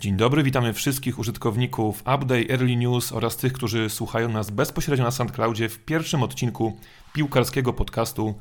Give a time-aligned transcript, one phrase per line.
[0.00, 5.10] Dzień dobry, witamy wszystkich użytkowników Update, Early News oraz tych, którzy słuchają nas bezpośrednio na
[5.10, 6.76] SoundCloudzie w pierwszym odcinku
[7.14, 8.34] piłkarskiego podcastu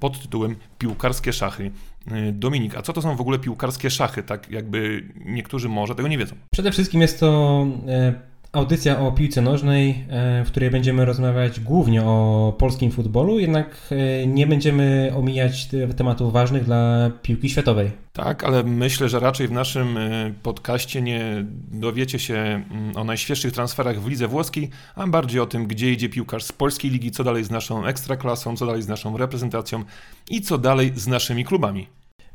[0.00, 1.70] pod tytułem Piłkarskie Szachy.
[2.10, 4.22] Yy, Dominik, a co to są w ogóle piłkarskie szachy?
[4.22, 6.36] Tak jakby niektórzy może tego nie wiedzą.
[6.52, 8.14] Przede wszystkim jest to e,
[8.52, 14.26] audycja o piłce nożnej, e, w której będziemy rozmawiać głównie o polskim futbolu, jednak e,
[14.26, 17.90] nie będziemy omijać te- tematów ważnych dla piłki światowej.
[18.12, 23.52] Tak, ale myślę, że raczej w naszym y, podcaście nie dowiecie się mm, o najświeższych
[23.52, 27.24] transferach w lidze włoskiej, a bardziej o tym, gdzie idzie piłkarz z polskiej ligi, co
[27.24, 29.84] dalej z naszą ekstraklasą, co dalej z naszą reprezentacją
[30.30, 31.86] i co dalej z naszymi klubami.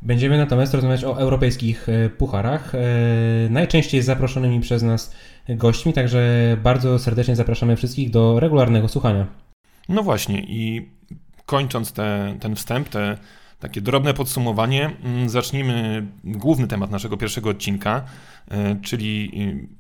[0.06, 2.80] Będziemy natomiast rozmawiać o europejskich e, pucharach, e,
[3.50, 5.16] najczęściej zaproszonymi przez nas
[5.50, 9.28] gośćmi, także bardzo serdecznie zapraszamy wszystkich do regularnego słuchania.
[9.90, 10.90] No właśnie, i
[11.46, 13.18] kończąc te, ten wstęp, te
[13.64, 18.04] takie drobne podsumowanie, mm, zacznijmy główny temat naszego pierwszego odcinka,
[18.52, 19.32] e, czyli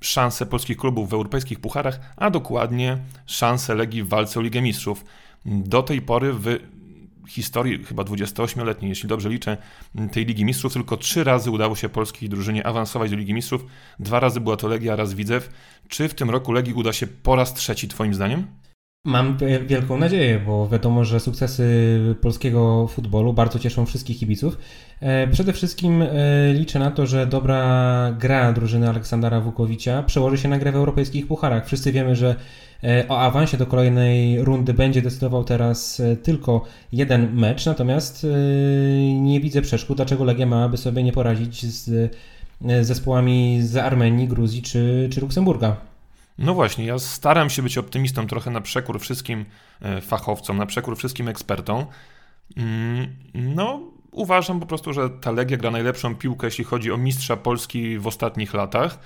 [0.01, 4.61] y, szanse polskich klubów w europejskich pucharach, a dokładnie szanse Legii w walce o Ligę
[4.61, 5.05] Mistrzów.
[5.45, 6.59] Do tej pory w
[7.27, 9.57] historii chyba 28-letniej, jeśli dobrze liczę,
[10.11, 13.65] tej Ligi Mistrzów tylko trzy razy udało się polskiej drużynie awansować do Ligi Mistrzów.
[13.99, 15.49] Dwa razy była to Legia, raz Widzew.
[15.87, 18.47] Czy w tym roku Legii uda się po raz trzeci, twoim zdaniem?
[19.05, 21.65] Mam wi- wielką nadzieję, bo wiadomo, że sukcesy
[22.21, 24.57] polskiego futbolu bardzo cieszą wszystkich kibiców.
[24.99, 26.07] E, Przede wszystkim e,
[26.53, 31.27] liczę na to, że dobra gra drużyny Aleksandra Wukowicza przełoży się na grę w europejskich
[31.27, 31.65] pucharach.
[31.65, 32.35] Wszyscy wiemy, że
[32.83, 38.27] e, o awansie do kolejnej rundy będzie decydował teraz tylko jeden mecz, natomiast
[39.21, 42.15] nie widzę przeszkód, dlaczego Legia miałaby sobie nie poradzić z
[42.81, 45.92] zespołami z Armenii, Gruzji czy, czy Luksemburga.
[46.37, 49.45] No właśnie, ja staram się być optymistą trochę na przekór wszystkim
[49.81, 51.85] e, fachowcom, na przekór wszystkim ekspertom.
[52.57, 53.79] Mm, No,
[54.11, 58.07] uważam po prostu, że ta Legia gra najlepszą piłkę, jeśli chodzi o mistrza Polski w
[58.07, 58.99] ostatnich latach.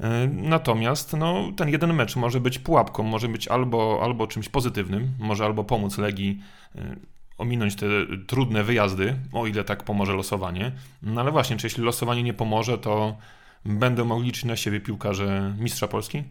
[0.00, 5.12] E, Natomiast no, ten jeden mecz może być pułapką, może być albo, albo czymś pozytywnym,
[5.18, 6.40] może albo pomóc Legii
[6.74, 6.96] e,
[7.38, 7.86] ominąć te
[8.26, 10.72] trudne wyjazdy, o ile tak pomoże losowanie.
[11.02, 13.16] No ale właśnie, czy jeśli losowanie nie pomoże, to
[13.64, 16.24] będą mogli liczyć na siebie piłkarze mistrza Polski?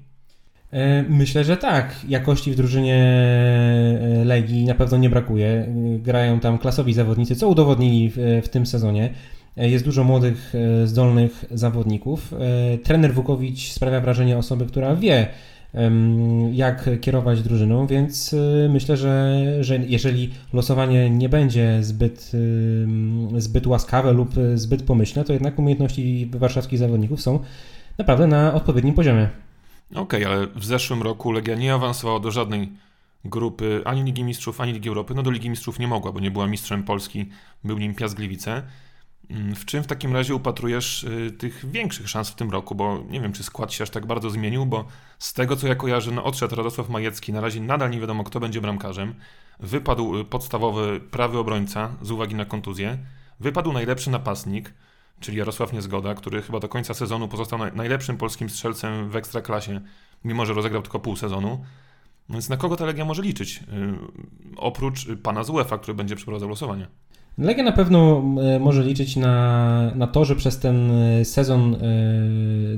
[0.71, 1.95] E, Myślę, że tak.
[2.07, 5.47] Jakości w drużynie e, Legii na pewno nie brakuje.
[5.47, 8.11] E, Grają tam klasowi zawodnicy, co udowodnili
[8.43, 9.09] w, tym sezonie.
[9.57, 10.53] Jest dużo młodych,
[10.85, 12.33] zdolnych zawodników.
[12.83, 15.27] Trener Wukowicz sprawia wrażenie osoby, która wie,
[16.51, 18.35] jak kierować drużyną, więc
[18.69, 22.31] myślę, że, że jeżeli losowanie nie będzie zbyt,
[23.37, 27.39] zbyt łaskawe lub zbyt pomyślne, to jednak umiejętności warszawskich zawodników są
[27.97, 29.29] naprawdę na odpowiednim poziomie.
[29.95, 32.71] Okej, ale w zeszłym roku Legia nie awansowała do żadnej
[33.25, 35.13] grupy ani Ligi Mistrzów, ani Ligi Europy.
[35.15, 37.29] No do Ligi Mistrzów nie mogła, bo nie była mistrzem Polski,
[37.63, 38.63] był nim Piast Gliwice.
[39.29, 42.75] Mm, W czym w takim razie upatrujesz y, tych większych szans w tym roku?
[42.75, 44.85] Bo nie wiem, czy skład się aż tak bardzo zmienił, bo
[45.19, 48.39] z tego co ja kojarzę, no odszedł Radosław Majecki, na razie nadal nie wiadomo kto
[48.39, 49.15] będzie bramkarzem.
[49.59, 52.97] Wypadł y, podstawowy prawy obrońca z uwagi na kontuzję.
[53.39, 54.73] Wypadł najlepszy napastnik,
[55.19, 59.81] czyli Jarosław Niezgoda, który chyba do końca sezonu pozostał naj- najlepszym polskim strzelcem w ekstraklasie,
[60.23, 61.59] mimo że rozegrał tylko pół sezonu.
[62.29, 63.57] No Więc na kogo ta Legia może liczyć?
[63.57, 66.87] Y, Oprócz y, pana z UEFA, który będzie przeprowadzał losowanie.
[67.37, 71.75] Legia na pewno e, może liczyć na, na to, że przez ten e, sezon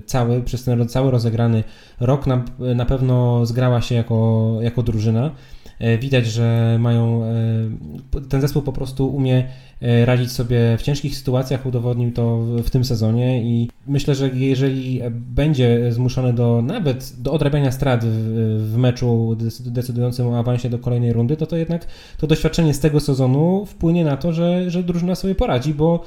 [0.05, 1.63] cały, przez ten cały rozegrany
[1.99, 2.43] rok na,
[2.75, 5.31] na pewno zgrała się jako, jako drużyna.
[5.79, 7.23] E, Widać, że mają.
[7.23, 9.43] e, Ten zespół po prostu umie
[9.81, 15.01] e, radzić sobie w ciężkich sytuacjach, udowodnił to w, tym sezonie i myślę, że jeżeli
[15.11, 20.79] będzie zmuszony do nawet do odrabiania strat w, w meczu dec- decydującym o awansie do
[20.79, 24.83] kolejnej rundy, to to jednak to doświadczenie z tego sezonu wpłynie na to, że, że
[24.83, 26.03] drużyna sobie poradzi, bo,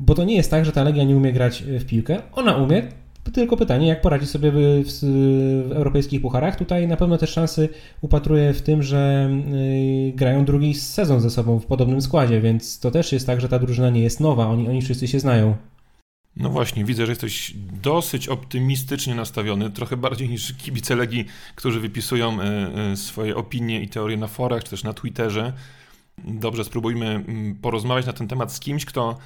[0.00, 2.18] bo to nie jest tak, że ta Legia nie umie grać w piłkę.
[2.32, 2.82] Ona umie,
[3.32, 6.56] tylko pytanie, jak poradzi sobie w, w, europejskich pucharach.
[6.56, 7.68] Tutaj na pewno też szansy
[8.00, 12.90] upatruję w tym, że y, grają drugi sezon ze sobą w podobnym składzie, więc to
[12.90, 15.56] też jest tak, że ta drużyna nie jest nowa, oni, oni wszyscy się znają.
[16.36, 22.40] No właśnie, widzę, że jesteś dosyć optymistycznie nastawiony, trochę bardziej niż kibice Legii, którzy wypisują
[22.40, 25.52] e, e, swoje opinie i teorie na forach, czy też na Twitterze.
[26.24, 29.18] Dobrze, spróbujmy mm, porozmawiać na ten temat z kimś, kto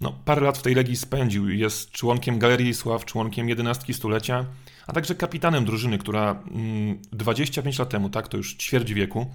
[0.00, 1.50] no, parę lat w tej Legii spędził.
[1.50, 4.44] Jest członkiem Galerii Sław, członkiem jedenastki stulecia,
[4.86, 9.26] a także kapitanem drużyny, która mm, 25 lat temu, tak, to już ćwierć wieku,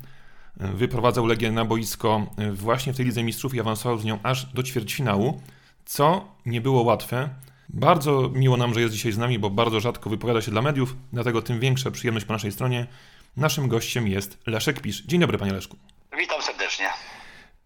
[0.60, 4.20] e, wyprowadzał Legię na boisko e, właśnie w tej Lidze Mistrzów i awansował z nią
[4.24, 5.42] aż do ćwierćfinału
[5.88, 7.30] co nie było łatwe.
[7.70, 10.96] Bardzo miło nam, że jest dzisiaj z nami, bo bardzo rzadko wypowiada się dla mediów,
[11.14, 12.88] dlatego tym większa przyjemność po naszej stronie.
[13.38, 15.04] Naszym gościem jest Leszek Pisz.
[15.04, 15.78] Dzień dobry, panie Leszku.
[16.18, 16.90] Witam serdecznie.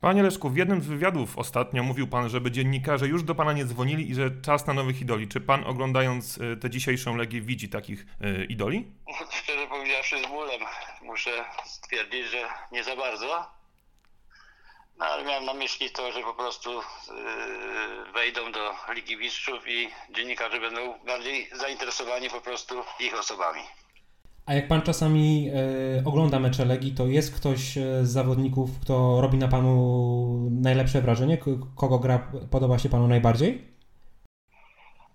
[0.01, 3.65] Panie Leszku, w jednym z wywiadów ostatnio mówił pan, żeby dziennikarze już do pana nie
[3.65, 5.27] dzwonili i że czas na nowych idoli.
[5.27, 8.92] Czy pan oglądając e, tę dzisiejszą Legię widzi takich y, idoli?
[9.31, 10.62] Szczerze powiedziawszy z bólem
[11.01, 13.51] muszę stwierdzić, że nie za bardzo.
[14.98, 19.89] No, ale miałem na myśli to, że po prostu yy, wejdą do Ligi Mistrzów i
[20.09, 23.62] dziennikarze będą bardziej zainteresowani po prostu ich osobami.
[24.51, 29.21] A jak pan czasami e, ogląda mecze Legii, to jest ktoś e, z zawodników, kto
[29.21, 31.38] robi na panu najlepsze wrażenie?
[31.75, 33.68] Kogo gra podoba się panu najbardziej?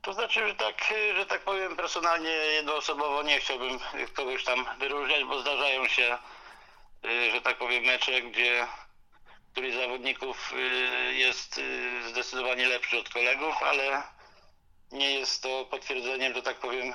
[0.03, 3.79] To znaczy, że tak, że tak powiem, personalnie jednoosobowo nie chciałbym
[4.15, 6.19] kogoś tam wyróżniać, bo zdarzają się,
[7.05, 8.67] e, że tak powiem, mecze, gdzie
[9.53, 10.55] któryś z zawodników
[11.17, 11.61] jest
[12.11, 14.03] zdecydowanie lepszy od kolegów, ale
[14.93, 16.93] nie jest to potwierdzeniem, że tak powiem,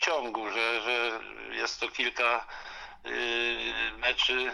[0.00, 1.20] ciągu, że, że
[1.56, 2.46] jest to kilka
[3.06, 4.50] y, meczy.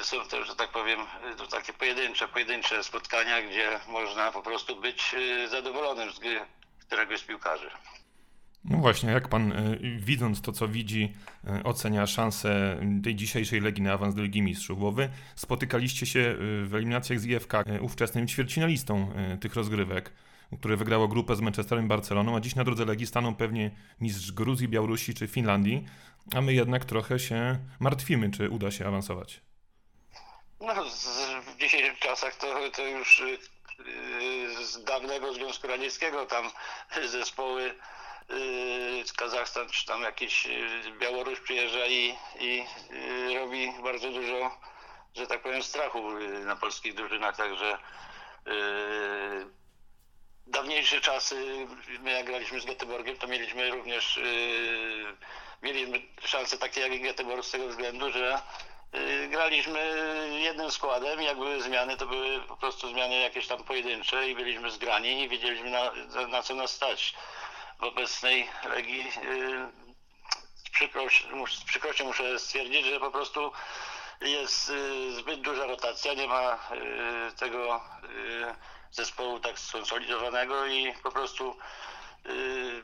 [0.00, 1.00] Y, są to, że tak powiem,
[1.38, 6.40] to takie pojedyncze, pojedyncze spotkania, gdzie można po prostu być y, zadowolonym z gry
[6.86, 7.70] któregoś z piłkarzy.
[8.64, 9.52] No właśnie, jak pan
[9.98, 11.12] widząc to, co widzi,
[11.64, 14.80] ocenia szansę tej dzisiejszej Legii na awans do Ligi Mistrzów?
[14.80, 20.12] Bo wy spotykaliście się w eliminacjach z IFK ówczesnym ćwierćfinalistą tych rozgrywek
[20.58, 23.70] które wygrało grupę z Manchesterem Barceloną, a dziś na drodze Legii staną pewnie
[24.00, 25.86] mistrz Gruzji, Białorusi czy Finlandii,
[26.34, 29.40] a my jednak trochę się martwimy, czy uda się awansować.
[30.60, 30.74] No,
[31.46, 33.22] w dzisiejszych czasach to, to już
[33.78, 36.50] yy, z dawnego Związku Radzieckiego tam
[37.04, 40.48] zespoły yy, z Kazachstan czy tam jakiś
[41.00, 42.64] Białoruś przyjeżdża i, i
[43.34, 44.60] robi bardzo dużo,
[45.16, 46.10] że tak powiem, strachu
[46.44, 47.78] na polskich drużynach, także
[50.50, 51.66] dawniejsze czasy,
[52.00, 55.16] my jak graliśmy z Göteborgiem, to mieliśmy również yy,
[55.62, 58.40] mieliśmy szanse takie jak i Göteborg z tego względu, że
[58.92, 59.80] yy, graliśmy
[60.40, 64.70] jednym składem, jak były zmiany, to były po prostu zmiany jakieś tam pojedyncze i byliśmy
[64.70, 65.92] zgrani i wiedzieliśmy na,
[66.28, 67.14] na co nas stać.
[67.78, 69.68] W obecnej Legii yy,
[70.70, 73.52] z, z przykrością muszę stwierdzić, że po prostu
[74.20, 78.54] jest yy, zbyt duża rotacja, nie ma yy, tego yy,
[78.92, 81.56] zespołu tak skonsolidowanego i po prostu
[82.26, 82.82] y,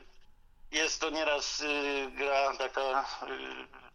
[0.71, 3.05] jest to nieraz y, gra taka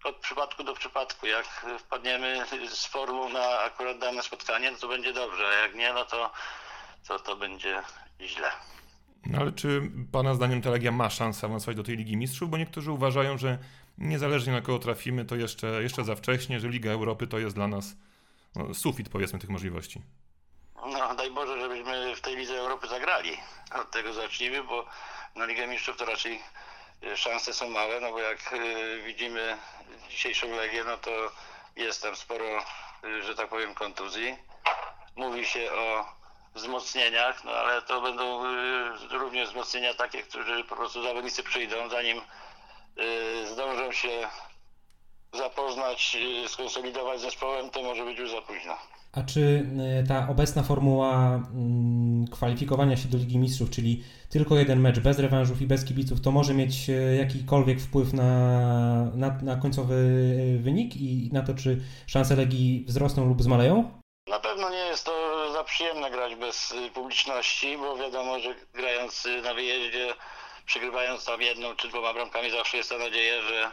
[0.06, 1.26] y, od przypadku do przypadku.
[1.26, 6.04] Jak wpadniemy z formą na akurat dane spotkanie, to będzie dobrze, a jak nie, no
[6.04, 6.30] to,
[7.08, 7.82] to, to będzie
[8.20, 8.50] źle.
[9.26, 12.50] No ale czy Pana zdaniem ta Legia ma szansę awansować do tej Ligi Mistrzów?
[12.50, 13.58] Bo niektórzy uważają, że
[13.98, 17.68] niezależnie na kogo trafimy, to jeszcze, jeszcze za wcześnie, że Liga Europy to jest dla
[17.68, 17.96] nas
[18.54, 20.02] no, sufit powiedzmy tych możliwości.
[20.86, 23.36] No daj Boże, żebyśmy w tej Lidze Europy zagrali.
[23.74, 24.86] Od tego zacznijmy, bo
[25.34, 26.42] na Ligę Mistrzów to raczej
[27.02, 28.58] e, szanse są małe, no bo jak e,
[29.02, 29.58] widzimy
[30.10, 31.10] dzisiejszą Legię, no to
[31.76, 32.58] jest tam sporo,
[33.04, 34.36] e, że tak powiem, kontuzji.
[35.16, 36.04] Mówi się o
[36.54, 38.42] wzmocnieniach, no ale to będą
[39.10, 42.20] również wzmocnienia takie, które po prostu zawodnicy przyjdą, zanim
[43.52, 44.08] zdążą się
[45.34, 46.16] zapoznać,
[46.46, 48.76] skonsolidować z zespołem, to może być już za późno.
[49.12, 49.66] A czy
[50.00, 55.18] e, ta obecna formuła mm, kwalifikowania się do Ligi Mistrzów, czyli tylko jeden mecz bez
[55.18, 56.74] rewanżów i bez kibiców, to może mieć
[57.18, 58.30] jakikolwiek wpływ na,
[59.14, 59.94] na, na końcowy
[60.60, 64.00] wynik i na to, czy szanse Legii wzrosną lub zmaleją?
[64.28, 65.12] Na pewno nie jest to
[65.52, 70.14] za przyjemne grać bez publiczności, bo wiadomo, że grając na wyjeździe,
[70.66, 73.72] przegrywając tam jedną czy dwoma bramkami, zawsze jest ta nadzieja, że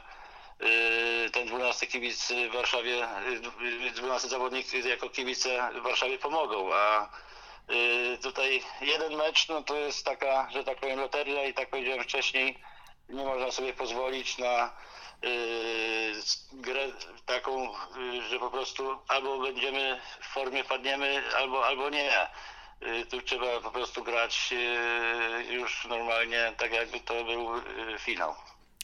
[0.61, 3.07] Y, ten 12 kibic w Warszawie,
[3.95, 7.09] 12 y, zawodnik jako kibice w Warszawie pomogą, a
[7.69, 12.03] y, tutaj jeden mecz, no to jest taka, że tak powiem, loteria i tak powiedziałem
[12.03, 12.59] wcześniej,
[13.09, 14.71] nie można sobie pozwolić na
[16.53, 16.87] grę
[17.25, 17.73] taką,
[18.29, 22.27] że po prostu albo będziemy w formie padniemy, albo, albo nie.
[23.09, 24.53] Tu trzeba po prostu grać
[25.51, 27.47] już normalnie, tak jakby to był
[27.99, 28.33] finał.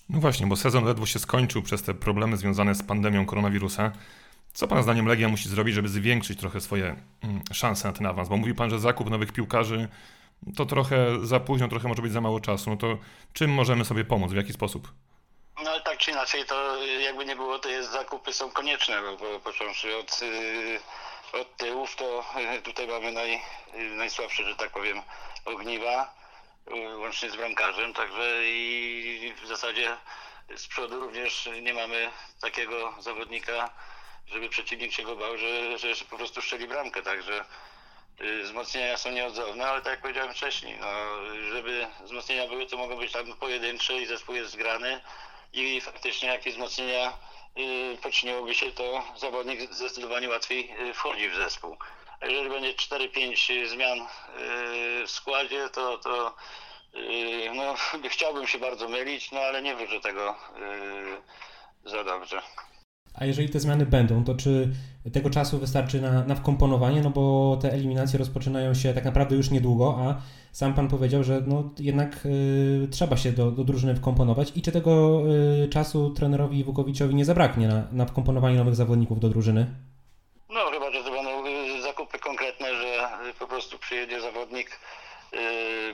[0.10, 3.92] No właśnie, bo sezon ledwo się skończył przez te problemy związane z pandemią koronawirusa.
[4.54, 8.30] Co Pana zdaniem Legia musi zrobić, żeby zwiększyć trochę swoje mm, szanse na ten awans?
[8.30, 9.88] Bo mówi Pan, że zakup nowych piłkarzy
[10.56, 12.70] to trochę za późno, trochę może być za mało czasu.
[12.70, 12.98] No to
[13.34, 14.32] czym możemy sobie pomóc?
[14.32, 14.88] W jaki sposób?
[15.64, 19.40] No ale tak czy inaczej, to jakby nie było, to jest zakupy są konieczne, bo
[19.40, 20.80] począwszy od, y,
[21.42, 22.26] od tyłów, to
[22.58, 23.42] y, tutaj mamy naj,
[23.74, 25.02] najsłabsze, że tak powiem,
[25.46, 26.16] ogniwa
[26.98, 29.98] łącznie z bramkarzem, także i w zasadzie
[30.56, 32.12] z przodu również nie mamy
[32.42, 33.70] takiego zawodnika,
[34.28, 37.46] żeby przeciwnik się go bał, że, że po prostu szczeli bramkę, także
[38.44, 40.88] wzmocnienia są nieodzowne, ale tak jak powiedziałem wcześniej, no,
[41.50, 45.02] żeby wzmocnienia były, to mogą być tam pojedyncze i zespół jest zgrany
[45.54, 47.14] i faktycznie jakieś wzmocnienia
[48.02, 51.78] poczyniłoby się, to zawodnik zdecydowanie łatwiej y, wchodzi w zespół.
[52.22, 54.06] Jeżeli będzie 4-5 zmian y,
[55.08, 56.36] w składzie, to, to
[56.96, 57.76] y, no,
[58.10, 60.36] chciałbym się bardzo mylić, no ale nie wróżę tego
[61.86, 62.42] y, za dobrze.
[63.18, 64.70] A jeżeli te zmiany będą, to czy
[65.14, 67.02] tego czasu wystarczy na, na wkomponowanie?
[67.02, 71.42] No bo te eliminacje rozpoczynają się tak naprawdę już niedługo, a sam pan powiedział, że
[71.48, 74.52] no jednak y, trzeba się do, do drużyny wkomponować.
[74.56, 75.22] I czy tego
[75.64, 79.66] y, czasu trenerowi Wukowiczowi nie zabraknie na, na wkomponowanie nowych zawodników do drużyny?
[80.50, 84.80] No chyba, że to będą y, zakupy konkretne, że po prostu przyjedzie zawodnik
[85.34, 85.38] y,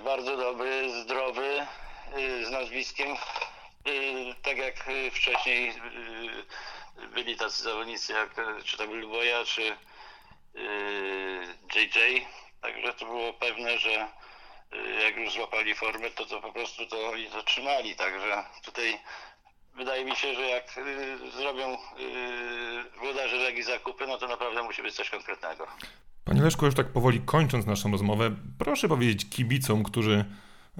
[0.05, 1.47] bardzo dobry, zdrowy,
[2.17, 5.71] y, z nazwiskiem, y, tak jak wcześniej
[7.13, 9.61] byli tacy zawodnicy jak y, czy to był Luboja, czy
[11.75, 12.25] JJ.
[12.61, 14.07] Także to było pewne, że
[14.73, 17.95] y, jak już złapali formę, to to po prostu to oni to trzymali.
[17.95, 18.99] Także tutaj
[19.75, 20.79] wydaje mi się, że jak
[21.37, 21.77] zrobią
[22.99, 25.67] włodarze Legii zakupy, no to naprawdę musi być coś konkretnego.
[26.25, 30.25] Panie Leszku, już tak powoli kończąc naszą rozmowę, proszę powiedzieć kibicom, którzy,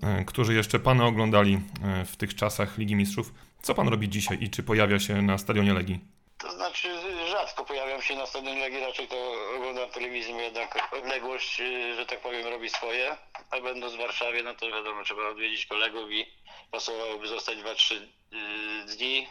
[0.02, 4.38] e, którzy jeszcze Pana oglądali e, w tych czasach Ligi Mistrzów, co Pan robi dzisiaj
[4.42, 6.00] i czy pojawia się na stadionie Legii?
[6.38, 6.90] To znaczy
[7.30, 12.22] rzadko pojawiam się na stadionie Legii, raczej to oglądam telewizję, jednak odległość, y, że tak
[12.22, 13.18] powiem, robi swoje.
[13.52, 16.26] A będąc w Warszawie, no to wiadomo, trzeba odwiedzić kolegów i
[16.72, 19.28] pasowałoby zostać 2-3 y, dni.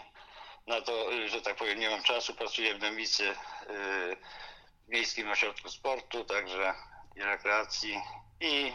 [0.66, 3.34] Na to, y, że tak powiem, nie mam czasu, pracuję w Dębicy
[4.88, 6.74] w Miejskim Ośrodku Sportu, także
[7.16, 8.00] i rekreacji
[8.40, 8.72] i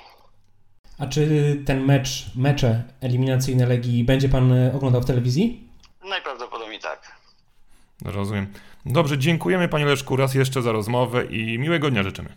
[0.97, 5.67] A czy ten mecz, mecze eliminacyjne Legii będzie pan y, oglądał w telewizji?
[6.09, 7.11] najprawdopodobniej tak.
[8.05, 8.47] Rozumiem.
[8.85, 12.29] Dobrze, dziękujemy Panie Leszku raz jeszcze za rozmowę i miłego dnia życzymy.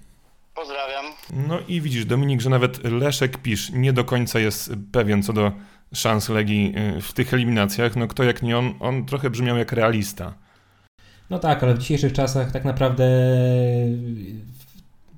[0.54, 1.04] Pozdrawiam.
[1.30, 5.52] No i widzisz, Dominik, że nawet Leszek Pisz nie do końca jest pewien co do
[5.94, 7.96] szans Legii y, w tych eliminacjach.
[7.96, 10.34] No kto jak nie on, on trochę brzmiał jak realista.
[11.30, 13.04] No tak, ale w dzisiejszych czasach tak naprawdę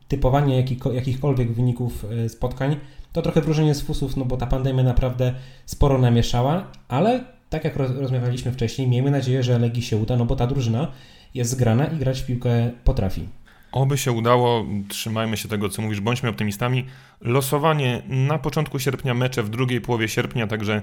[0.08, 2.76] typowanie jakiko, jakichkolwiek wyników e, spotkań
[3.12, 5.34] to trochę wróżenie z fusów, no bo ta pandemia naprawdę
[5.66, 10.24] sporo namieszała, ale tak jak roz, rozmawialiśmy wcześniej, miejmy nadzieję, że Legii się uda, no
[10.24, 10.88] bo ta drużyna
[11.34, 13.28] jest zgrana i grać w piłkę potrafi.
[13.72, 16.86] Oby się udało, trzymajmy się tego, co mówisz, bądźmy optymistami.
[17.20, 20.82] Losowanie na początku sierpnia, mecze w drugiej połowie sierpnia, także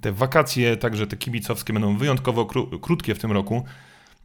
[0.00, 3.64] te wakacje, także te kibicowskie będą wyjątkowo kró- krótkie w tym roku.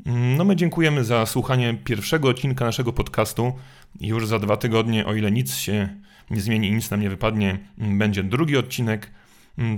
[0.06, 3.54] No my dziękujemy za słuchanie pierwszego odcinka naszego podcastu.
[4.02, 5.90] Już za dwa tygodnie, o ile nic się
[6.30, 9.12] nie zmieni nic nam nie wypadnie, będzie drugi odcinek.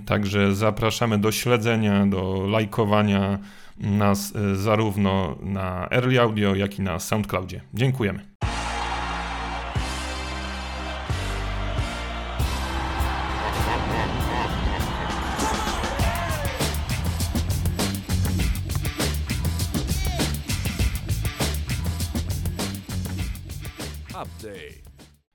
[0.05, 3.39] Także zapraszamy do śledzenia, do lajkowania
[3.77, 7.61] nas y, zarówno na Early Audio, jak i na SoundCloudzie.
[7.73, 8.28] Dziękujemy.